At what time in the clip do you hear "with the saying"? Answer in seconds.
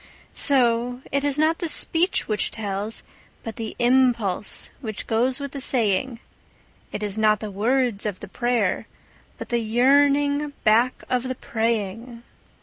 5.39-6.19